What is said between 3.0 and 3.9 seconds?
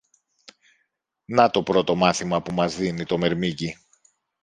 το μερμήγκι.